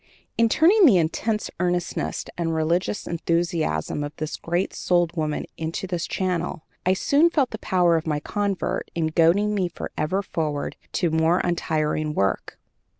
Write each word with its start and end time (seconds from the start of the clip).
In 0.35 0.49
turning 0.49 0.87
the 0.87 0.97
intense 0.97 1.51
earnestness 1.59 2.25
and 2.35 2.55
religious 2.55 3.05
enthusiasm 3.05 4.03
of 4.03 4.15
this 4.15 4.35
great 4.35 4.73
souled 4.73 5.15
woman 5.15 5.45
into 5.57 5.85
this 5.85 6.07
channel, 6.07 6.65
I 6.87 6.93
soon 6.93 7.29
felt 7.29 7.51
the 7.51 7.59
power 7.59 7.97
of 7.97 8.07
my 8.07 8.19
convert 8.19 8.89
in 8.95 9.09
goading 9.13 9.53
me 9.53 9.67
forever 9.67 10.23
forward 10.23 10.75
to 10.93 11.11
more 11.11 11.37
untiring 11.41 12.15
work. 12.15 12.57